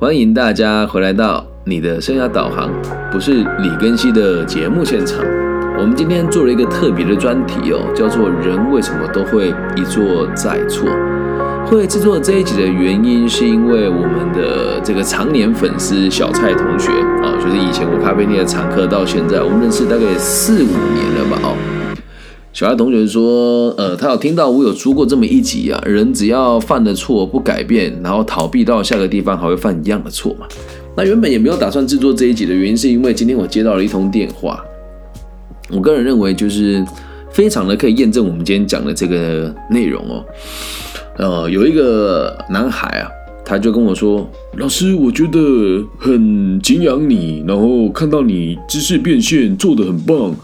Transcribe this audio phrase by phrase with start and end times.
[0.00, 2.70] 欢迎大家回来到你的生涯导航，
[3.12, 5.18] 不是李根熙的节目现场。
[5.78, 10.88] 我们今天做了一个特别的专题哦，叫做“人为什么都会一错再错”。
[11.68, 16.90] 会制作这一集的原因，是因为我们的这个常年粉丝小蔡同学
[17.22, 21.79] 啊，就是以前我咖啡店的常客，到现在我们认识大概四五年了吧哦。
[22.52, 30.46] 小爱同学说，呃，他有听到我有出过这么一集啊，人只要犯了错不改变，然后逃避到下个地方，还会犯一样的错嘛。
[30.96, 34.62] 那原本也没有打算制作这一集的原因，是因为今天我接到了一通电话，
[35.70, 36.84] 我个人认为就是
[37.30, 40.24] 非常的可以验证我们今天讲的这个内容哦。
[41.18, 43.08] 呃，有一个男孩啊，
[43.44, 45.38] 他就跟我说：“老师，我觉得
[45.98, 50.34] 很敬仰你，然后看到你知识变现做得很棒，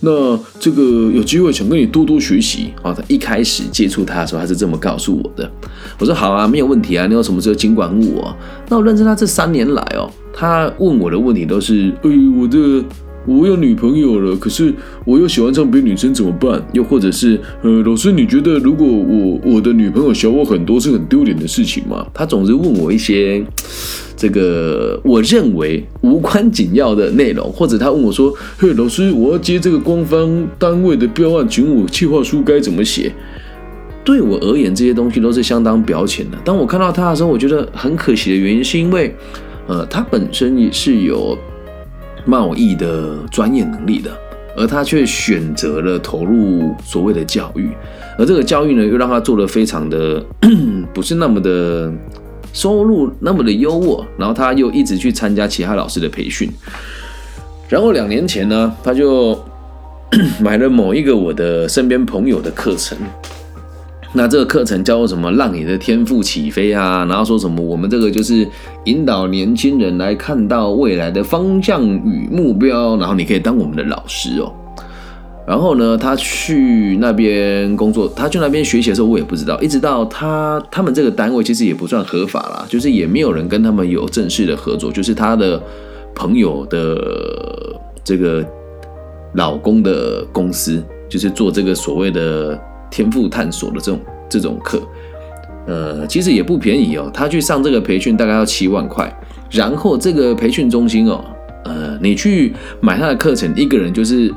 [0.00, 5.50] 那这个有机会想跟你多多学习啊。”他一开始接触他的时候，他是这么告诉我的。
[5.98, 8.36] 我说：“好啊，没有问题啊，你有什么事尽管问我。”
[8.68, 12.84] 那我认识他这三年来哦，他问我的问题都是：“哎，我的。”
[13.26, 14.72] 我有女朋友了，可是
[15.04, 16.64] 我又喜欢上别的女生怎么办？
[16.72, 22.06] 又或者是，呃，老师，你觉得如果我我的女朋友小我很多，是很丢脸的事情吗？
[22.14, 23.44] 他总是问我一些
[24.16, 33.12] 这个我认为无关紧要的内容，或者他问我说：“嘿，老师，我要接这个官方单位的标案，请我计划书该怎么写？”
[34.04, 36.38] 对我而言，这些东西都是相当表浅的。
[36.44, 39.12] 当我看到他的时候，我觉得很可惜的原因，是因为，
[39.66, 41.36] 呃，他本身也是有。
[42.26, 44.10] 贸易的专业能力的，
[44.56, 47.70] 而他却选择了投入所谓的教育，
[48.18, 50.22] 而这个教育呢，又让他做的非常的
[50.92, 51.92] 不是那么的
[52.52, 56.50] 收入那么的优渥，然后他又一直去参加其他老师的培训，
[57.68, 59.38] 然后两年前呢，他就
[60.40, 62.98] 买了某一个我的身边朋友的课程。
[64.16, 65.30] 那这个课程叫做什么？
[65.32, 67.04] 让你的天赋起飞啊！
[67.04, 67.62] 然后说什么？
[67.62, 68.48] 我们这个就是
[68.84, 74.50] 引导年轻人来看到未来的方向与目标，然后你可以当我们的老师哦。
[75.46, 79.60] 然后呢，他去那边工作，他去那边学习的时候，我也不知道。
[79.60, 85.62] 一直到他他们这个单位其实也不算合法啦，就是也没有人跟他们有正式的合作，就是他的
[86.14, 86.98] 朋友的
[88.02, 88.42] 这个
[89.34, 92.58] 老公的公司，就是做这个所谓的。
[92.90, 94.80] 天赋探索的这种这种课，
[95.66, 97.10] 呃，其实也不便宜哦。
[97.12, 99.12] 他去上这个培训大概要七万块，
[99.50, 101.24] 然后这个培训中心哦，
[101.64, 104.32] 呃，你去买他的课程，一个人就是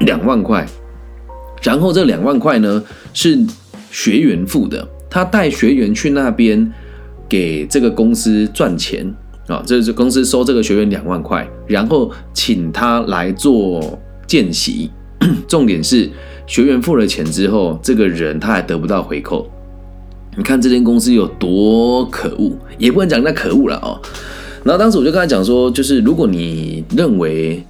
[0.00, 0.66] 两万块，
[1.62, 2.82] 然后这两万块呢
[3.12, 3.38] 是
[3.90, 6.72] 学员付的，他带学员去那边
[7.28, 9.06] 给这个公司赚钱
[9.48, 14.90] 啊，这是公司收这个学员两万块，然后请他来做见习，
[15.48, 16.10] 重点是。
[16.46, 19.48] 学员付了钱之后，这个人他还得不到回扣。
[20.36, 24.00] 你看这间公司有多可恶，也不能讲那可恶了哦。
[24.64, 27.62] 然后当时我就跟他讲说，就是如果你认为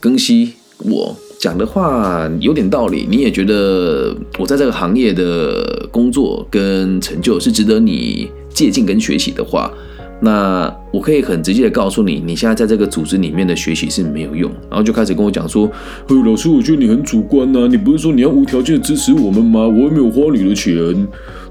[0.00, 9.72] 更新我讲的话有点道理，你也觉得我在这个行业的工作跟成就是值得你借鉴跟学习的话。
[10.20, 15.70] 那我可以很直接的告诉你，你现在在这个组织里面的学习是没有用，然后就开始跟我讲说，
[16.08, 19.60] 嘿，老师，我觉得你很主观呐，你不是说你要无条件支持我们吗？
[19.60, 20.74] 我又没有花你的钱，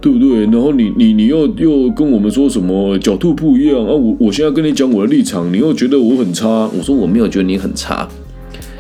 [0.02, 0.42] 对不对？
[0.48, 3.94] 然后你你你又又跟我们说什么角度不一样啊？
[3.94, 6.48] 我我现在跟你讲我的立场，你又觉得我很差。
[6.78, 8.06] 我说我没有觉得你很差，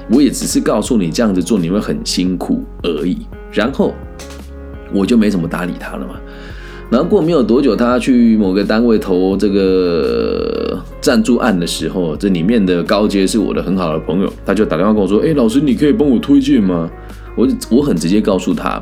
[0.09, 3.17] 我也只是告诉你这样子做你会很辛苦而已。
[3.53, 3.93] 然后
[4.93, 6.15] 我就没怎么搭理他了嘛。
[6.89, 16.89] 然后过没有多久，他去某个单位投这个赞助案的时候，这里面的高阶是我的很好的朋友，他就打电话跟我说：“哎，老师，你可以帮我推荐吗？”
[17.35, 18.81] 我我很直接告诉他，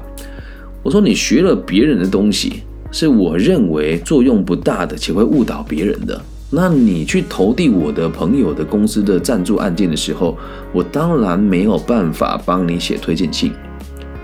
[0.84, 2.62] 我说：“你学了别人的东西，
[2.92, 6.22] 是我认为作用不大的，且会误导别人的。
[6.52, 10.38] 那你去投递我的朋友的公司的赞助案件的时候，
[10.72, 13.52] 我当然没有办法帮你写推荐信，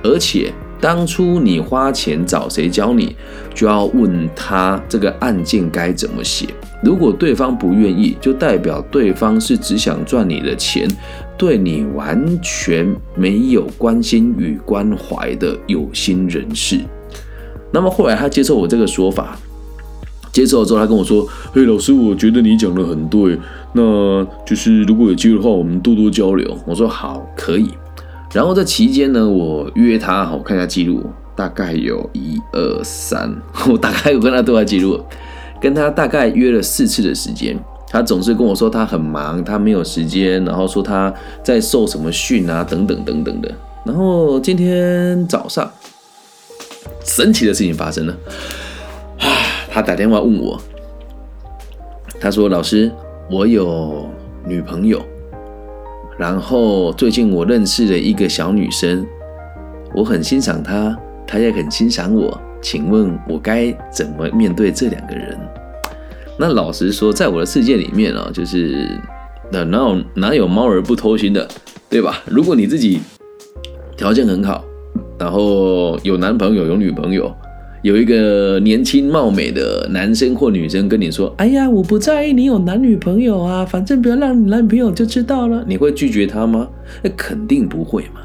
[0.03, 3.16] 而且。”当初你花钱找谁教你，
[3.53, 6.47] 就要问他这个案件该怎么写。
[6.84, 10.88] 如果对方不愿意，就代表对方是只想赚你的钱，
[11.38, 16.80] 对你完全没有关心与关怀的有心人士。
[17.72, 19.38] 那么后来他接受我这个说法，
[20.31, 23.38] 接受了之后，他跟我说：“嘿，老师，我觉得你讲的很对，
[23.74, 27.69] 那就是如果有机会的话，我们多多交流。”我说：“好，可以。”
[28.33, 31.04] 然后这期间呢，我约他，我看一下记录，
[31.36, 33.33] 大概有一二三，
[33.69, 35.04] 我大概有跟他对话记录，
[35.60, 41.13] 跟他大概约了四次的时间，他总是跟我说他很忙，他没有时间，然后说他
[41.44, 43.51] 在受什么训啊，等等等等的。
[43.83, 45.69] 然后今天早上，
[47.04, 48.16] 神奇的事情发生了，
[49.19, 49.27] 啊，
[49.69, 50.57] 他打电话问我，
[52.19, 52.92] 他说：“老师，
[53.30, 54.07] 我有
[54.45, 55.01] 女朋友，
[56.21, 59.03] 然后最近我认识了一个小女生，
[59.91, 60.95] 我很欣赏她，
[61.25, 62.39] 她也很欣赏我。
[62.62, 65.35] 请问，我该怎么面对这两个人？”
[66.38, 68.88] 那老实说，在我的世界里面啊，就是
[69.51, 71.47] 哪有哪有猫儿不偷腥的，
[71.89, 72.21] 对吧？
[72.27, 73.01] 如果你自己
[73.97, 74.63] 条件很好，
[75.17, 77.35] 然后有男朋友有女朋友，
[77.81, 86.68] 有一个年轻貌美的男生或女生跟你说：“哎呀，我不在意你有男女朋友啊，反正不要让你男朋友就知道了。”你会拒绝他吗？
[87.01, 88.22] 那肯定不会嘛。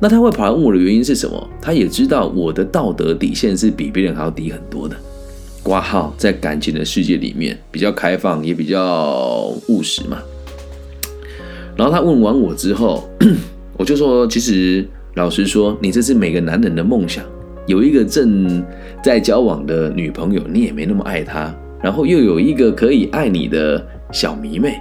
[0.00, 1.48] 那他会跑来问我的原因是什么？
[1.60, 4.96] 他也知道我的道德底线是比别人还要低很多的。
[5.62, 10.18] 挂号在感情的世界里面比较开放，也比较务实嘛。
[11.76, 13.08] 然后他问完我之后，
[13.78, 17.24] 我就说：其实老实说，你这是每个男人的梦想，
[17.66, 18.64] 有一个正
[19.02, 24.80] 在交往的女朋友，你也没那么爱她，然后又有一个可以爱你的小迷妹，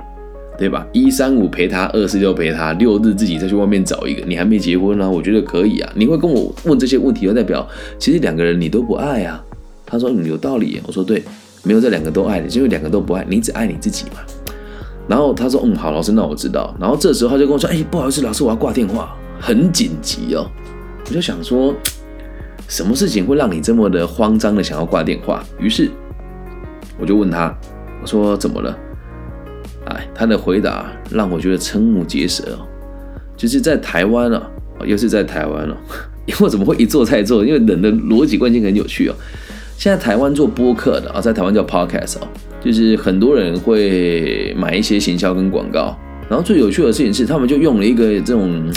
[0.58, 0.86] 对吧？
[0.92, 5.92] 一三五陪她，二四六陪她，六日自己再去外面找一个，你还没结婚呢，我觉得可以啊。
[5.96, 7.68] 你会跟我问这些问题，就代表
[8.00, 9.44] 其实两个人你都不爱啊。
[9.86, 11.22] 他说：“嗯，有道理。”我说：“对，
[11.64, 14.22] 没有这两个都爱你，因为两个都不爱你，只爱你自己嘛。”
[15.08, 20.50] 然后他说：“嗯，好，老师，那我知道。”然后这时候他就跟我说：“哎，不好意思，老师，我要挂电话，很紧急哦。”
[21.10, 21.74] 我就想说，
[22.72, 25.44] 什么事情会让你这么的慌张的想要挂电话？
[25.60, 25.92] 于是
[26.98, 27.54] 我就问他
[28.02, 28.78] ：“我说怎么了？”
[29.88, 32.64] 哎，他的回答让我觉得瞠目结舌哦，
[33.36, 34.50] 就是在台湾啊，
[34.86, 35.76] 又是在台湾了。
[36.26, 37.46] 因为怎么会一做再做？
[37.46, 39.16] 因为人的逻辑关系很有趣哦。
[39.78, 42.28] 现在台湾做播客的啊，在台湾叫 podcast 哦，
[42.64, 45.94] 就是很多人会买一些行销跟广告。
[46.30, 48.72] 然后最有趣的事情是，他们就用了一个这种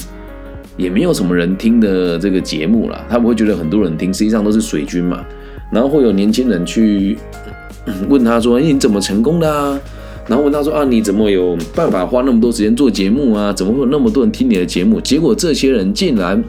[0.77, 5.25] 也没有什么人听的这个节目啦，他们会觉得很多人听，实际上都是水军嘛。
[5.73, 7.17] 然后会有年轻人去
[8.09, 9.79] 问他说：“，你怎么成功的啊？”
[10.27, 13.53] 然后问他说：“啊，你怎么有办法花那么多时间做节目啊？
[13.53, 16.43] 怎么会有那么多人听你的节目？”结果这些人竟然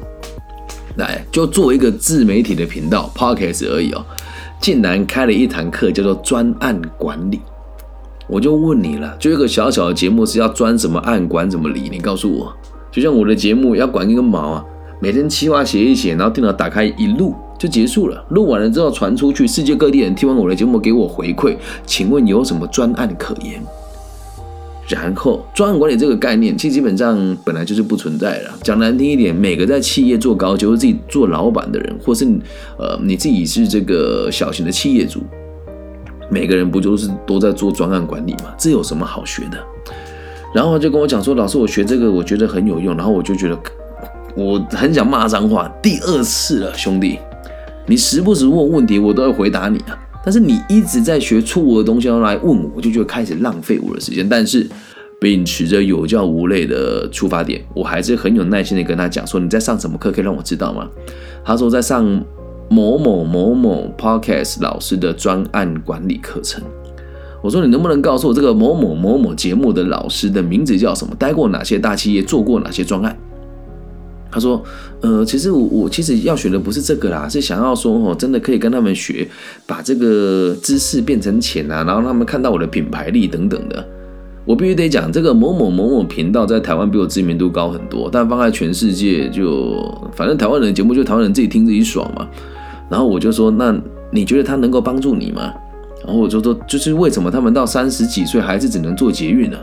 [0.98, 4.06] 来就做一个自媒体的频道 podcast 而已哦。
[4.62, 7.40] 竟然开了一堂课，叫做专案管理。
[8.28, 11.90] 我就问你了，就一个小小的节目是要专什么案管怎么理？
[11.92, 12.54] 你告诉我。
[12.96, 14.66] 就像我的节目要管一个毛啊！
[15.02, 18.24] 每天企划写一写，然后电脑打开一录就结束了。
[18.30, 23.62] 录完了之后传出去，世界各地人听完我的节目给我回馈，请问有什么专案可言？
[24.88, 28.50] 然后，专案管理这个概念，其实基本上本来就是不存在的。
[28.64, 32.24] 讲难听一点，每个在企业做高级或自己做老板的人，或是
[32.80, 35.20] 呃你自己是这个小型的企业主，
[36.32, 38.54] 每个人不就是都在做专案管理吗？
[38.58, 39.58] 这有什么好学的？
[40.56, 42.96] 然后就跟我讲说，老师，我学这个我觉得很有用。
[42.96, 43.60] 然后我就觉得
[44.38, 47.20] 我很想骂脏话，第二次了，兄弟，
[47.86, 50.00] 你时不时问问题，我都要回答你啊。
[50.24, 54.28] 但是你一直在学错误的东西，要来问我，我就觉得开始浪费我的时间。
[54.30, 54.66] 但是
[55.20, 60.10] 秉持着有教无类的出发点，我还是很有耐心的跟他讲说：“你在上什么课？
[60.10, 60.88] 可以让我知道吗？”
[61.44, 62.06] 他说：“在上
[62.70, 66.64] 某某某某 podcast 老师的专案管理课程。”
[67.46, 71.14] 我说：“你能不能告诉我这个某某某某节目的老师的名字叫什么？
[71.20, 72.24] 待过哪些大企业？
[72.24, 73.16] 做过哪些专案？”
[74.32, 74.64] 他说
[75.02, 79.28] ：“呃，其实我我其实要学的不是这个啦，是想要说哦，真的可以跟他们学，
[79.68, 83.88] 把这个知识变成钱啊，然后他们看到我的品牌力等等的。
[84.44, 89.80] 我必须得讲，这个某某某某频道在台湾比我知名度高很多，但放在全世界就
[90.16, 92.28] 反正台湾人的节目就台湾人自己听自己爽嘛。
[92.90, 93.76] 然后我就说，那
[94.12, 95.54] 你觉得他能够帮助你吗？
[96.06, 99.58] 然后我就说，就是为什么他们到三十几岁还是只能做捷运呢？”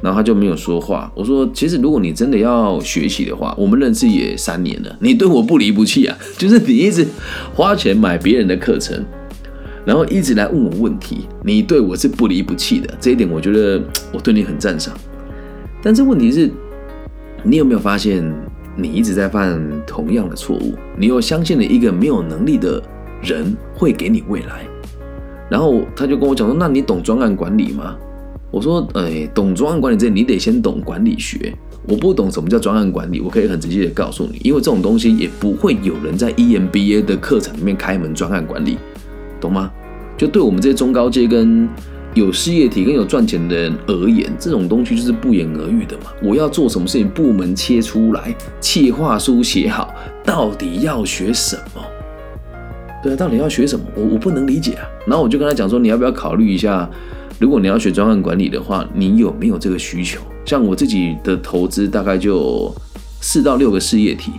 [0.00, 1.10] 然后他就没有说话。
[1.14, 6.16] 我说：“其实如果你真的要学习的话，我们认识也三年了，你对我不离不弃啊。
[6.38, 7.04] 就是你一直
[7.52, 9.04] 花钱买别人的课程，
[9.84, 12.94] 然后一直来问我问题，你对我是不离不弃的。
[13.00, 13.82] 这一点我觉得
[14.12, 14.96] 我对你很赞赏。
[15.82, 16.48] 但是问题是，
[17.42, 18.24] 你有没有发现
[18.76, 20.74] 你一直在犯同样的错误？
[20.96, 22.80] 你又相信了一个没有能力的
[23.20, 24.64] 人会给你未来？
[25.50, 27.96] 然后他就跟我讲说：那你懂专案管理吗？”
[28.50, 31.54] 我说，哎，懂专案管理这，你得先懂管理学。
[31.86, 38.78] 我不懂什么叫专案管理，我可以很直接的告诉你，因为这种东西也不会有人在 EMBA 的课程里面开门专案管理，
[39.40, 39.70] 懂吗？
[40.16, 41.68] 就对我们这些中高阶跟
[42.14, 46.04] 有事业体跟有赚钱的人而言，这种东西就是不言而喻的嘛。
[46.22, 51.82] 我要做什么事情，部门切出来，企划书写好，到底要学什么？
[53.02, 53.84] 对啊，到底要学什么？
[53.94, 54.84] 我我不能理解啊。
[55.06, 56.88] 然后我就跟他讲说，你要不要考虑一下？
[57.38, 60.20] 如果你要学专案管理的话，你有没有这个需求？
[60.44, 62.74] 像我自己的投资大概就
[63.20, 64.32] 四到六个事业体，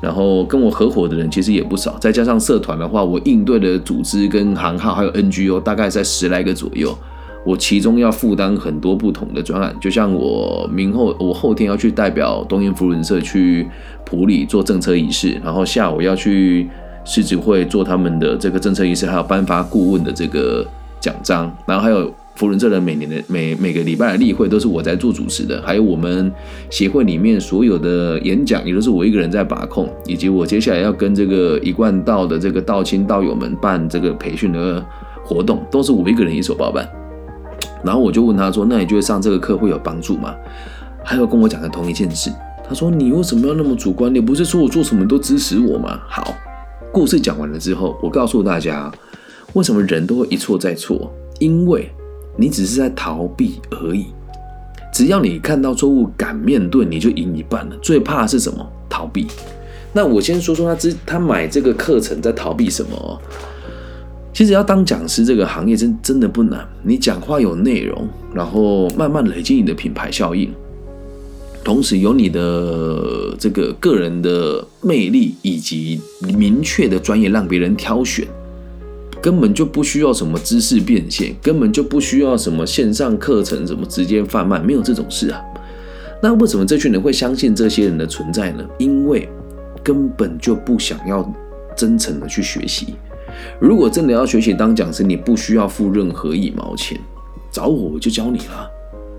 [0.00, 6.96] 然后跟我合伙的人其实也不少，再加上社团的话，我应对的组织跟行号还有 NGO 大概在十来个左右。
[7.44, 13.68] 我其中要负担很多不同的专案，就像我明后我后天要去代表东英福伦社去
[14.06, 16.68] 普里做政策仪式，然后下午要去
[17.04, 20.66] 是只会做他们的这个政策仪式，还有颁发顾问的这个
[21.00, 26.32] 奖章，然后还有福伦社的每年的每每个礼拜的例会都是我在做主持的，还有我们
[26.70, 34.84] 协会里面所有的演讲也都是我一个人在把控，以及我接下来要跟这个一贯道的这个道亲道友们办这个培训的
[35.24, 36.88] 活动，都是我一个人一手包办。
[37.84, 40.34] 然后我就问他说：“那你觉得上这个课会有帮助吗？”
[41.04, 42.32] 还有跟我讲的同一件事，
[42.66, 44.12] 他说：“你为什么要那么主观？
[44.12, 46.34] 你不是说我做什么都支持我吗？”好，
[46.94, 48.88] 故事讲完了之后，我告诉大家，
[49.54, 51.12] 为什么人都会一错再错？
[51.40, 51.90] 因为
[52.36, 54.06] 你只是在逃避而已。
[54.92, 57.76] 只要你看到错误，敢面对，你就赢一半了。
[57.82, 58.64] 最怕是什么？
[58.88, 59.26] 逃避。
[59.92, 63.20] 那我先说说他之他买这个课程在逃避什么？
[64.32, 70.48] 其实要当讲师这个行业真真的不难，你讲话有内容，然后慢慢累积你的品牌效应，
[71.64, 75.98] 同时有你的这个个人的魅力以及
[76.36, 78.28] 明确的专业，让别人挑选，
[79.22, 85.40] 根本就不需要什么知识变现，根本就不需要什么线上课程，什么直接贩卖，没有这种事啊。
[86.22, 88.64] 那为什么这群人会相信这些人的存在呢？
[88.78, 89.26] 因为
[89.82, 91.26] 根本就不想要
[91.74, 92.94] 真诚的去学习。
[93.58, 97.00] 如果真的要学习当讲师，你不需要付任何一毛钱，
[97.50, 98.70] 找我我就教你了。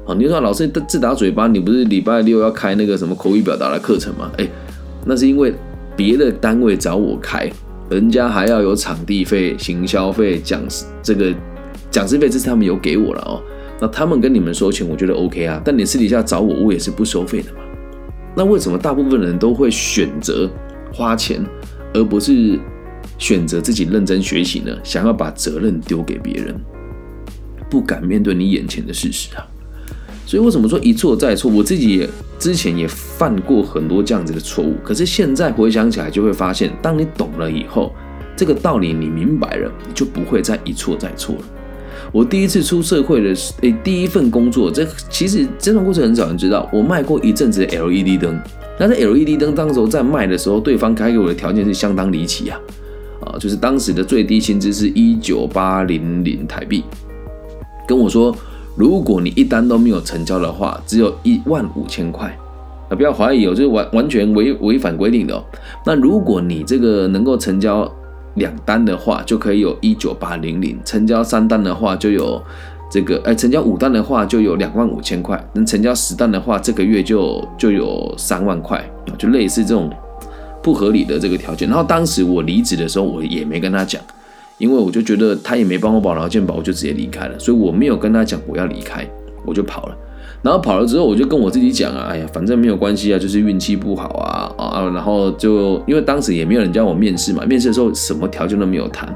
[0.06, 4.32] 好，你说老师自打嘴巴，你不是礼拜六要开那个什么口语表达的课程吗？
[4.38, 4.48] 哎，
[5.06, 5.54] 那是因为
[5.96, 7.52] 别的单位找我开，
[7.90, 11.34] 人家还要有场地费、行销费、讲师这个
[11.90, 13.42] 讲师费，这是他们有给我了哦。
[13.82, 15.62] 那他们跟你们收钱，我觉得 OK 啊。
[15.66, 17.60] 但你私底下找我，我也是不收费的嘛。
[18.36, 20.50] 那为什么大部分人都会选择
[20.94, 21.44] 花钱，
[21.94, 22.60] 而不是？
[23.18, 24.76] 选择自己认真学习呢？
[24.84, 26.54] 想要把责任丢给别人，
[27.70, 29.48] 不敢面对你眼前的事实啊！
[30.26, 31.52] 所以为什么说一错再错？
[31.52, 37.94] 我自己也之前也犯过很多这样子的错误，可是现在回想起来，就会发现，当你懂了以后，
[38.36, 41.42] 这个道理你明白了，你就不会再一错再错了。
[42.12, 48.40] 我第一次出社会的诶，第一份工作，这其实这段过程很少人知道，我卖过一阵子的 LED 灯。
[48.80, 52.60] 那在 LED 灯当时候在卖的时候，对方开给我的条件是相当离奇啊！
[53.22, 56.84] 啊，就是当时的最低薪资是一九八零零台币，
[57.88, 58.36] 跟我说，
[58.76, 62.28] 如果你一单都没有成交的话，只有一万五千块。
[62.90, 65.44] 啊，不要怀疑哦，就是完完全违违反规定的哦。
[65.86, 67.92] 那如果你这个能够成交
[68.36, 72.42] 两单的话，就可以有一九八零零；成交三单的话，就有
[72.92, 78.84] 这个，哎，成交五单的话就有两万五千块；能成交十单的话，这个月就就有三万块，
[79.18, 79.90] 就类似这种。
[80.64, 84.02] 不合理的这个条件，然后当时我离职的时候，我也没跟他讲，
[84.58, 89.06] 因为我就觉得他也没帮我保劳健保，我就直接离开了，所以我没有跟他讲我要离开，
[89.46, 89.98] 我就跑了。
[90.42, 99.08] 然后跑了之后，我就跟我自己讲啊，哎呀，反正没有关系啊，就是运气不好啊啊，然后就因为当时也没有人叫我面试嘛，面试的时候什么条件都没有谈，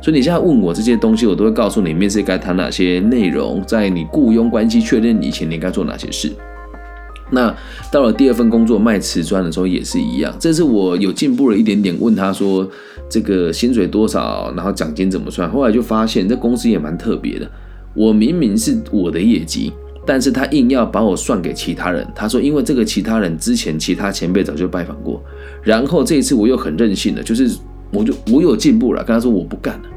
[0.00, 6.30] 所以你现在问我这些东西，我都会告诉你面试该谈哪些内容，在你雇佣关系确认以前，你该做哪些事。
[7.30, 7.52] 那
[7.90, 12.68] 到了第二份工作卖瓷砖的时候也是一样，这次我有进步了一点点，问他说
[13.08, 15.50] 这个薪水多少，然后奖金怎么算？
[15.50, 17.50] 后来就发现这公司也蛮特别的，
[17.94, 19.72] 我明明是我的业绩，
[20.06, 22.06] 但是他硬要把我算给其他人。
[22.14, 25.20] 他说因为这个其他人之前其他前辈早就拜访过，
[25.62, 27.58] 然后这一次我又很任性的，就是
[27.92, 29.88] 我就我有进步了，跟他说我不干了。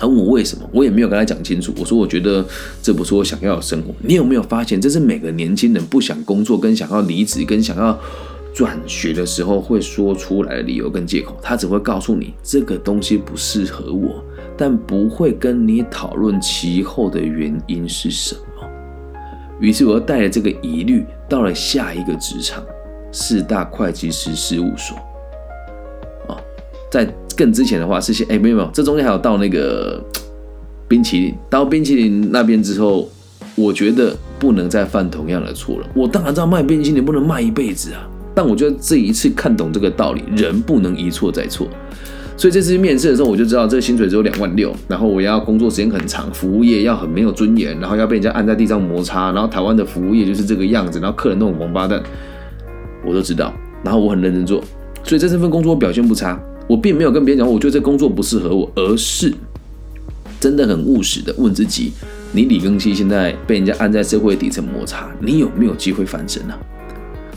[0.00, 1.74] 他问我为什么，我也没有跟他讲清楚。
[1.78, 2.42] 我说我觉得
[2.80, 3.92] 这不是我想要的生活。
[4.00, 8.00] 你有没有发现，这是每个年轻人不想工作、跟想要离职、跟想要
[8.54, 11.36] 转学的时候会说出来的理由跟借口？
[11.42, 14.24] 他只会告诉你这个东西不适合我，
[14.56, 18.66] 但不会跟你讨论其后的原因是什么。
[19.60, 22.64] 于是我又带着这个疑虑到了下一个职场——
[23.12, 24.96] 四大会计师事务所。
[26.26, 26.40] 啊，
[26.90, 27.06] 在。
[27.40, 29.98] 更之前的话是些哎没有没有，这中间还有到那个
[30.86, 33.08] 冰淇淋，到冰淇淋那边之后，
[33.54, 35.86] 我觉得不能再犯同样的错了。
[35.94, 41.66] 我当然知道卖冰淇淋不能卖一辈子啊，但我觉得这一次看懂这个道理，人不能一错再错。
[42.36, 52.02] 所以这次面试的时候，我就知道这薪水只有两万六，然后我要工作时间很长，服务业要很没有尊严，然后要被人家按在地上摩擦，然后台湾的服务业就是这个样子，然后客人那种王八蛋，
[53.06, 53.50] 我都知道。
[53.82, 54.62] 然后我很认真做，
[55.02, 56.38] 所以这份工作表现不差。
[56.70, 59.34] 我并没有跟别人讲，我觉得这工作不适合我，而是
[60.38, 61.90] 真的很务实的问自己：
[62.30, 66.54] 你李庚希现在被人家按在社会底层摩擦，你有没有机会翻身呢？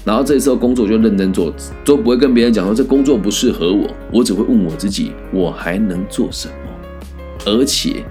[0.06, 1.52] 然后这时候工作就认真做，
[1.84, 6.54] 都不会跟别人讲说这工作不适合我，我只会问我自己：我还能做什么？
[7.48, 8.06] 而且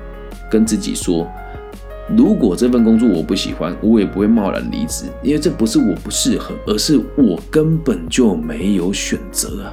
[0.50, 1.30] 跟自己说，
[2.16, 9.72] 如果这份工作我不喜欢，我也不会贸然离职，因为这不是我不适合，而是我根本就没有选择啊。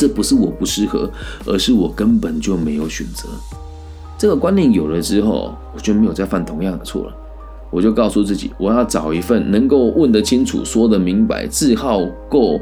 [0.00, 1.10] 这不是我不适合，
[1.44, 3.28] 而是我根本就没有选择。
[4.16, 7.12] 这个观念有了之后，我就没有再犯同样的错了。
[7.70, 12.58] 我就告诉自己，我要找一份能够问得清楚、说得明白、字号够，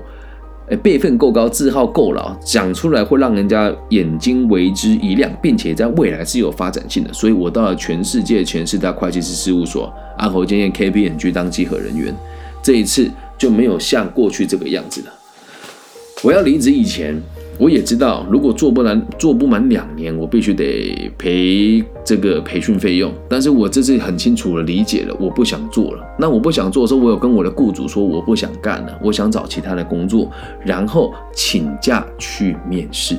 [0.69, 7.13] 哎，辈分够高、字号够老，讲出来会让人家眼睛为之一亮，并且在未来是有发展性的。
[7.13, 12.13] 所以我到了全世界全四大会计师事务所安侯建业 KPMG 当稽核人员，
[12.61, 15.13] 这一次就没有像过去这个样子了。
[16.25, 17.17] 我要离职以前，
[17.59, 23.13] 我也知道，如果做不完做不满两年，我必须得赔这个培训费用。
[23.29, 26.05] 但是我这次很清楚的理解了，我不想做了。
[26.19, 30.29] 那我不想做的时候，我有跟我的雇主说我不想干了，我想找其他的工作，
[30.65, 33.17] 然后请假去面试。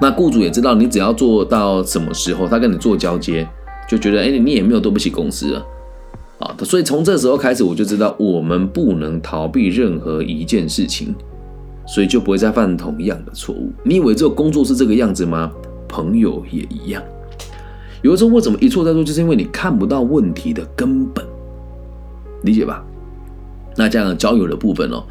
[0.00, 3.44] 那雇主也知道，你只要做到什么时候，他跟你做交接，
[3.88, 5.66] 就觉得哎，你也没有对不起公司了
[6.38, 6.54] 啊。
[6.62, 11.12] 所以从这时候开始，我就知道我们不能逃避任何一件事情。
[11.86, 13.72] 所以就不会再犯同样的错误。
[13.84, 15.50] 你以为这个工作是这个样子吗？
[15.88, 17.02] 朋友也一样。
[18.02, 21.24] 有的时候为什么一错再错，就是因为你看不到问题的根本，
[22.42, 22.84] 理解吧？
[23.78, 25.04] 那这样交友的部分哦，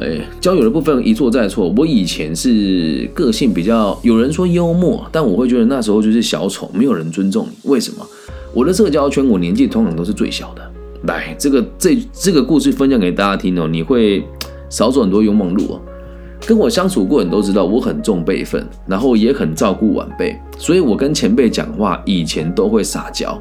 [0.00, 1.72] 哎，交友的部分一错再错。
[1.76, 7.70] 我以前是个性比较，有人说幽默，但我会觉得那时候就是小丑，没有人尊重你。
[7.70, 8.06] 为什么？
[8.52, 10.62] 我的社交圈，我年纪通常都是最小的。
[11.08, 14.24] 来，这个这这个故事分享给大家听哦，你会
[14.70, 15.80] 少走很多冤枉路哦。
[16.46, 23.40] 跟我相处过，你都知道我很重辈分，然后也很照顾晚辈，所以我跟前辈讲话以前都会撒娇。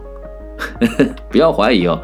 [1.29, 1.99] 不要怀疑哦，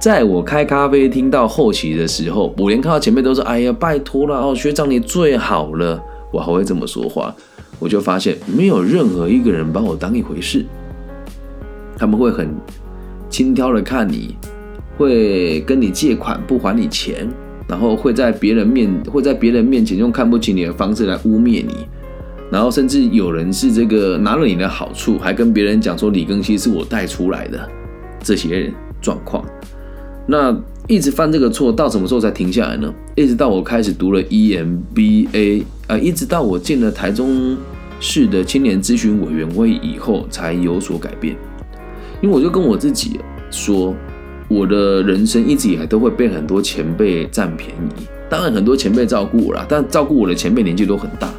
[0.00, 6.00] 在我开咖啡厅到后期的时候，我连看到前辈都说：“哎呀，拜托了哦，学长你最好了。”
[6.32, 7.34] 我还会这么说话，
[7.78, 10.64] 我就发现没有任何一个人把我当一回事，
[11.98, 12.54] 他们会很
[13.28, 14.36] 轻佻的看你，
[14.96, 17.28] 会跟你借款不还你钱。
[17.68, 21.86] 然后会在别人面会在别人面前用看不起你的方式来污蔑你，
[22.50, 27.68] 然后甚至有人是这个拿了你的好处，还跟别人讲说李庚希是我带出来的
[28.20, 29.44] 这些状况，
[30.26, 32.90] 那一直犯这个错到什么时候才停下来呢？
[33.14, 37.54] 一直到我开始读了 EMBA 啊，一直到我进了台中
[38.00, 41.36] 市的青年咨询委员会以后才有所改变，
[42.22, 43.94] 因为我就跟我自己说。
[44.48, 51.30] 我的人生一直以来都会被很多前辈占便宜，当然很多前辈照顾我啦，但照顾我的前辈年纪都很大，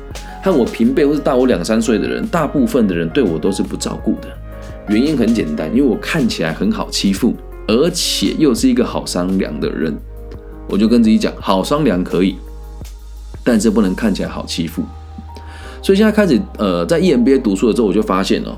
[0.44, 4.28] 和我平辈或是大我两三岁的人，大部分的人对我都是不照顾的。
[4.90, 7.36] 原因很简单，因为我看起来很好欺负，
[7.68, 9.92] 而且又是一个好商量的人，
[10.68, 12.36] 我就跟自己讲，好商量可以，
[13.44, 14.84] 但是不能看起来好欺负。
[15.82, 18.56] 所以现在开始，呃，在 EMBA 读书的时候，我就发现哦，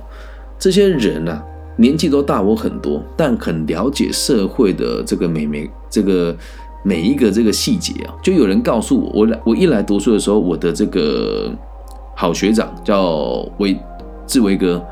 [0.60, 1.42] 这些人呢。
[1.78, 6.36] 年纪都大我很多，但很了解社会的这个每每这个
[6.84, 8.14] 每一个这个细节啊。
[8.22, 11.52] 就有人告诉我，我来我一来读书的时候，我的这个
[12.16, 13.78] 好学长叫维
[14.28, 14.84] 志维哥，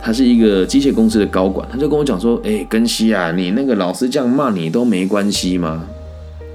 [0.00, 5.86] 他是一个机械公司的高管，他就跟我讲说：“哎，根西啊，你那个老师这样骂你都没关系吗？”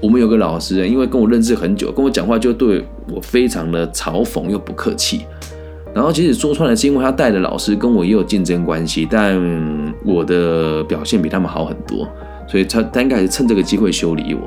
[0.02, 5.24] 我们有个老师，因为跟我认识很久，跟我讲话就对我非常的嘲讽又不客气。
[5.96, 12.06] 然后其实说穿了，是因为他带的老师跟我也有竞争关系，但我的表现比他们好很多，
[12.46, 14.42] 所以他他应该是趁这个机会修理我。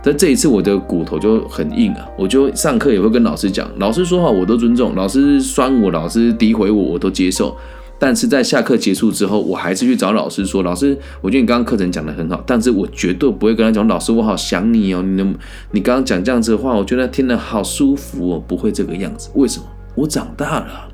[0.00, 7.56] 但这一次我的骨头就很硬啊，我就上课也会跟老师讲，老师说话我都尊重，老师酸我、老师诋毁我，我都接受。
[7.98, 15.34] 但是在下课结束之后，我还是去找老师说，老师，我觉得你刚刚课程讲的很好，但是我绝对不会跟他讲，老师我好想你哦，你能
[15.72, 19.64] 你刚刚讲这样子的话，我觉得听得好舒服哦，不会这个样子，为什么？
[19.96, 20.88] 我长大了，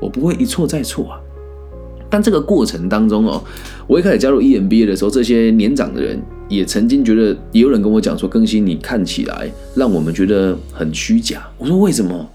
[0.00, 1.20] 我不会一错再错啊。
[2.08, 3.42] 但这个过程当中哦，
[3.86, 11.46] 我一开始加入 EMBA 的时候，这些年长的人也曾经觉得，也有人跟我讲说，更新你看起来让我们觉得很虚假。
[11.58, 12.28] 我说为什么？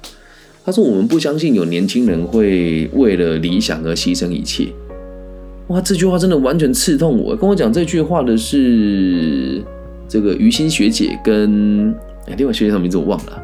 [0.64, 4.68] 他说我们不相信有年轻人会为了理想而牺牲一切。
[5.68, 7.36] 哇，这句话真的完全刺痛我。
[7.36, 9.64] 跟我讲这句话的是
[10.08, 11.96] 这个于心学姐跟，
[12.38, 13.42] 另外学姐什么名字我忘了。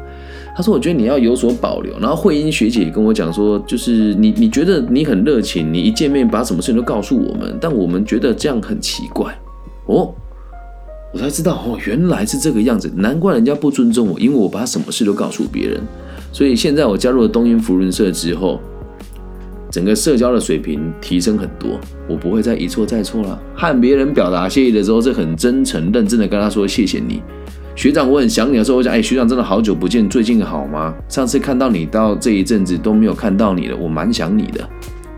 [0.58, 9.32] 他说：“我觉得你要有所保留。”然后慧英学姐也跟我讲说：“就是你，你觉得你很热情，你一见面把什么事情都告诉我们，但我们觉得这样很奇怪。”
[9.86, 10.12] 哦，
[11.14, 15.80] 我才知道哦，原来是这个样子，难怪人家不尊重我，因为我把什么事都告诉别人。
[16.32, 18.58] 所以现在我加入了东英福伦社之后，
[19.70, 23.40] 整个社交的水平提升很多，我不会再一错再错了。
[23.54, 27.22] 和别人表达谢意的时候，是很真诚认真的跟他说：“谢谢你。”
[27.78, 30.92] 学长，我很想你的时候，我讲，哎，学长真的好久不见，最近好吗？
[31.08, 34.68] 上次看到你到这一阵子都没有看到你了，我蛮想你的。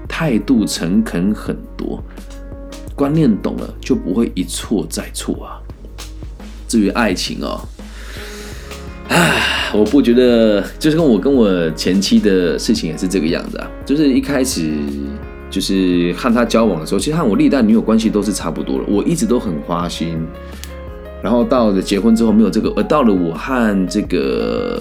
[0.07, 2.05] 态度诚恳很多，
[2.95, 5.57] 观念懂了就不会一错再错啊。
[6.69, 7.59] 至于爱情哦，
[9.09, 13.71] 唉，我不觉得，就是跟我跟我前妻的事情也是这个样子啊。
[13.87, 14.69] 就是一开始
[15.49, 20.23] 就是和他交往的时候，其实和我历代女友关系都是差不多的，我一直都很花心。
[21.23, 24.81] 然后到了结婚之后没有这个，而到了我和这个。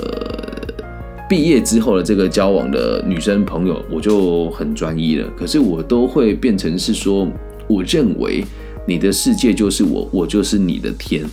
[1.30, 5.28] 毕业之后的这个交往的女生朋友，我就很专一了。
[5.38, 7.28] 可是我都会变成是说，
[7.68, 8.44] 我认为
[8.88, 11.24] 你的世界就是我，我就是你的天。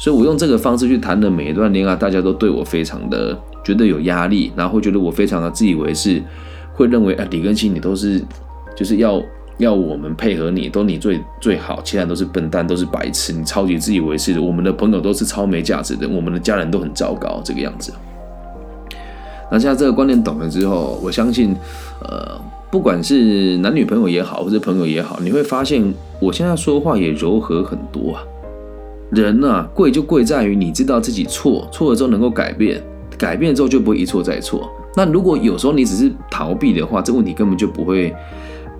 [0.00, 6.20] 所以我用这个方式去谈的每一段恋爱，大家都对我非常的觉得有压力，然后觉得我非常的自以为是，
[6.72, 8.20] 会认为啊李根新你都是
[8.74, 9.22] 就是要
[9.58, 14.42] 要我们配合你，都你最最好，其他人都是笨蛋，都是白痴，你超级自以为是的。
[14.42, 17.92] 我们的朋友都是超没价值的，我们的家人都很糟糕，这个样子。
[19.50, 21.54] 那现在这个观念懂了之后，我相信，
[22.00, 22.40] 呃，
[22.70, 28.22] 不管是男女朋友也好，或者朋友也好，你会发现我现在说话也柔和很多啊。
[29.10, 32.82] 人呢，贵就贵在于你知道自己错，错了之后能够改变，
[33.16, 34.68] 改变之后就不会一错再错。
[34.96, 38.12] 那如果有时候你只是逃避的话，这问题根本就不会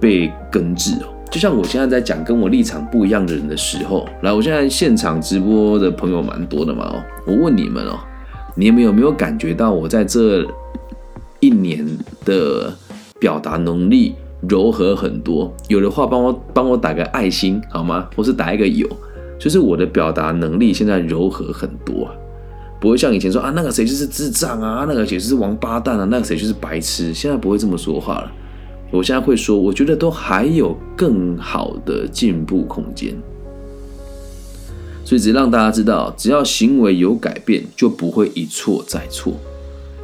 [0.01, 1.09] 被根治哦。
[1.31, 7.99] 就像我现在在讲跟我立场不一样的人的时候，来，我现在现场直播的朋友蛮多的嘛哦，我问你们哦。
[8.57, 10.47] 你们有没有感觉到我在这
[11.41, 11.85] 一年
[12.25, 12.73] 的
[13.19, 14.15] 表达能力
[14.49, 15.53] 柔和很多？
[15.67, 18.09] 有的话帮我帮我打个爱心好吗？
[18.15, 18.89] 或是打一个有，
[19.37, 22.09] 就是我的表达能力现在柔和很多，
[22.81, 28.31] 不会像以前说啊那个谁就是智障啊，那个谁就是王八蛋啊，那个谁就是白痴，现在不会这么说话了。
[28.97, 33.13] 我现在会说，我觉得都还有更好的进步空间。
[35.05, 39.35] 所以只让大家知道，只要行为有改变，就不会一错再错。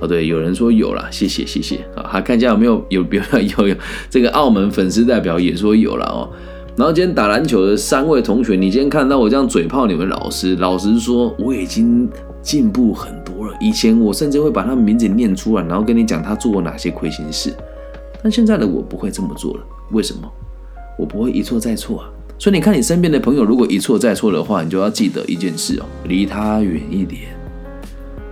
[0.00, 2.02] 哦，对，有人说有了，谢谢谢谢啊。
[2.08, 3.22] 还看一下有没有有有
[3.56, 3.76] 有有
[4.10, 6.28] 这个澳门粉丝代表也说有了哦。
[6.76, 12.08] 然后今天打篮球的三位同学，你今天看到我这样嘴炮你们老师，老实说我已经
[12.42, 13.54] 进步很多了。
[13.60, 17.54] 以前我甚至会把他们名字念出来，然后跟你讲他做过哪些亏心事，
[18.22, 19.62] 但现在的我不会这么做了。
[19.92, 20.30] 为什么？
[20.98, 22.10] 我不会一错再错啊。
[22.38, 27.22] 所以你看，你身边的朋友如果一错再错的话，你就要记得一件事哦，离他远一点。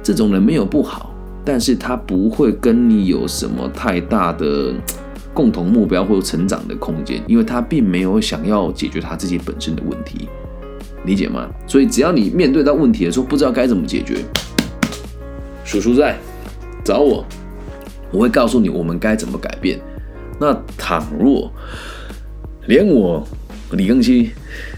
[0.03, 4.73] 这种人没有不好，但是他不会跟你有什么太大的
[5.35, 10.29] 共同目标或成长的空间，因为他并没有想要解决他自己本身的问题，
[11.05, 11.47] 理解吗？
[11.67, 14.25] 所以只要你面对到问题的时候不知道该怎么解决，
[15.65, 16.17] 叔叔在
[16.83, 17.23] 找我，
[18.11, 19.79] 我会告诉你我们该怎么改变。
[20.41, 21.53] 那倘若
[22.67, 23.27] 连我。
[23.73, 24.31] 李庚希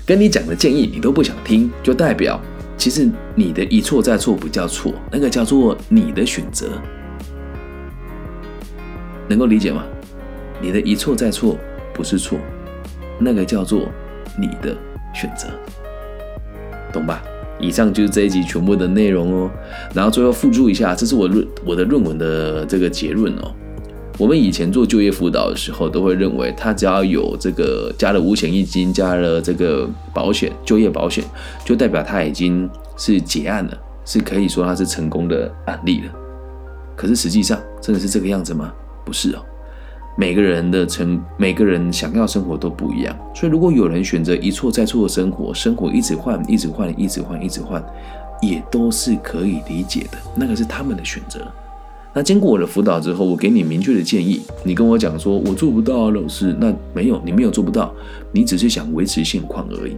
[0.04, 2.40] 跟你讲的建议你都不想听，就代表
[2.76, 6.70] 其实你的一错再错不叫错，那个叫做你的选择，
[9.28, 9.84] 能够理解吗？
[10.60, 11.56] 你的一错再错
[11.94, 12.36] 不是错，
[13.20, 13.88] 那个叫做
[14.36, 14.76] 你的
[15.14, 15.46] 选择，
[16.92, 17.22] 懂吧？
[17.60, 19.50] 以上就是这一集全部的内容哦。
[19.94, 23.52] 然后最后附注一下，这是我论我的论文的这个结论哦。
[24.18, 31.24] 我们以前做就业辅导的时候，都会认为他只要有这个加了五险一金，加了这个保险，就业保险，
[31.64, 32.68] 就代表他已经
[32.98, 36.12] 是结案了，是可以说他是成功的案例了。
[36.94, 38.70] 可是实际上真的是这个样子吗？
[39.06, 39.42] 不是哦，
[40.20, 43.16] 每个人的成，每个人想要生活都不一样。
[43.34, 47.82] 所以如果有人选择一错再错的生活，生活一直换，一直换，一直换，一直换，
[48.42, 51.40] 也都是可以理解的，那个是他们的选择。
[52.12, 56.54] 那经过我的辅导之后，我给你明确的建议，你跟我讲说，我做不到啊，老师。
[56.60, 57.90] 那没有，你没有做不到，
[58.30, 59.96] 你只是想维持现况而已。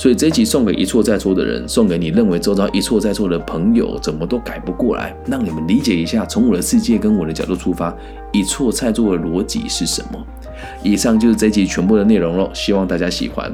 [0.00, 7.94] 所以这一集送给一错再错的人，送给你认为周遭一错再错的朋友，怎么都改不过来，让你们理解一下，从我的世界跟我的角度出发，
[8.32, 10.18] 一错再错的逻辑是什么。
[10.82, 13.52] 以上就是这集全部的内容喽，希望大家喜欢。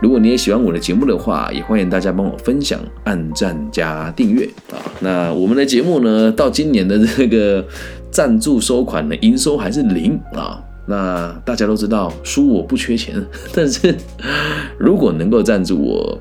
[0.00, 4.78] 如果你也喜欢我的节目的话，也欢迎大家帮我分享、按赞加订阅啊。
[5.00, 7.66] 那我们的节目呢，到今年的这个
[8.08, 10.62] 赞助收款的营收还是零啊。
[10.88, 13.22] 那大家都知道，书我不缺钱，
[13.54, 13.94] 但是
[14.78, 16.18] 如果能够赞助我。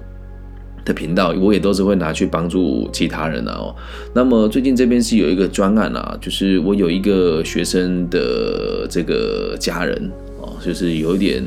[0.86, 3.76] 的频道我也都是会拿去帮助其他人啊哦。
[4.14, 11.44] 那么最近这边是有一个专案啊，就是我有一个学生的这个家人哦，就是有一点，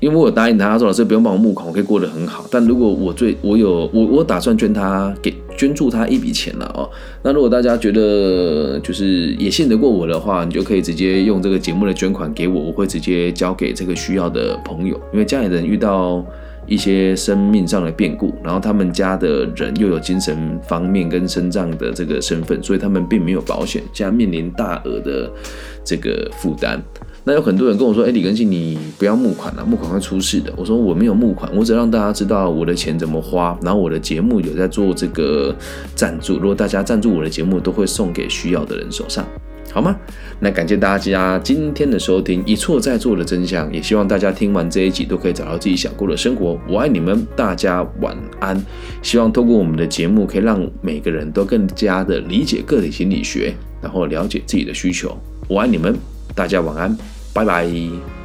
[0.00, 2.46] 因为我答应他，他说老师不用帮我募款，我可以过得很好。
[2.50, 6.88] 但如果我最我有我我打算捐他给捐助他一笔钱了哦。
[7.22, 16.24] 那如果大家觉得就是也信得过我的话，你就可以直接用这个节目的捐款给我，我会直接交给这个需要的朋友，因为家里人遇到。
[16.68, 25.30] 一些生命上的变故，然后他们家的人又有精神方面跟身障的这个身份，所以他们并没有保险，现在面临大额的
[25.84, 26.82] 这个负担。
[27.28, 35.52] 那有很多人跟我说：“哎，李根信，你不要募款了，募款会出事的。”我说：“我没有募款，我只让大家知道我的钱怎么花，然后我的节目有在做这个
[35.96, 36.34] 赞助。
[36.34, 39.26] 如果大家赞助我的节目，都会送给需要的人手上。”
[39.74, 39.96] 好吗？
[40.38, 46.56] 那感谢大家今天的收听，一错再错的真相，也希望大家听完这一集都可以找到自己想过的生活。
[46.68, 48.56] 我爱你们，大家晚安。
[49.02, 55.18] 希望通过我们的节目，可以让每个人都更加的理解个体心理学，然后了解自己的需求。
[55.48, 55.96] 我爱你们，
[56.36, 56.96] 大家晚安，
[57.36, 58.15] 拜拜。